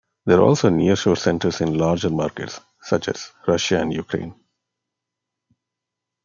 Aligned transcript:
There 0.25 0.39
are 0.39 0.43
also 0.43 0.71
nearshore 0.71 1.15
centers 1.15 1.61
in 1.61 1.77
larger 1.77 2.09
markets, 2.09 2.59
such 2.81 3.07
as 3.07 3.31
Russia 3.47 3.79
and 3.81 3.93
Ukraine. 3.93 4.33